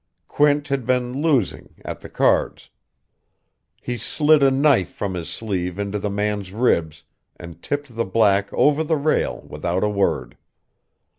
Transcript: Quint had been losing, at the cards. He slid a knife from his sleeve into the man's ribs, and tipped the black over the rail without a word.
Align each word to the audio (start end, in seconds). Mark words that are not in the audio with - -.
Quint 0.27 0.69
had 0.69 0.83
been 0.87 1.21
losing, 1.21 1.75
at 1.85 1.99
the 1.99 2.09
cards. 2.09 2.71
He 3.79 3.99
slid 3.99 4.41
a 4.41 4.49
knife 4.49 4.89
from 4.89 5.13
his 5.13 5.29
sleeve 5.29 5.77
into 5.77 5.99
the 5.99 6.09
man's 6.09 6.51
ribs, 6.53 7.03
and 7.35 7.61
tipped 7.61 7.95
the 7.95 8.03
black 8.05 8.51
over 8.51 8.83
the 8.83 8.97
rail 8.97 9.41
without 9.47 9.83
a 9.83 9.89
word. 9.89 10.37